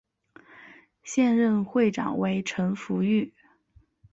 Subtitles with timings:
[1.03, 3.35] 现任会长为陈福裕。